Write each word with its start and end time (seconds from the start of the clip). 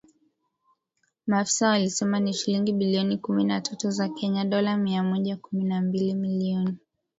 Maafisa 1.27 1.67
walisema 1.67 2.19
ni 2.19 2.33
shilingi 2.33 2.73
bilioni 2.73 3.17
kumi 3.17 3.43
na 3.43 3.61
tatu 3.61 3.91
za 3.91 4.09
Kenya 4.09 4.45
(Dola 4.45 4.77
mia 4.77 5.03
moja 5.03 5.37
kumi 5.37 5.63
na 5.63 5.81
mbili 5.81 6.15
milioni). 6.15 6.77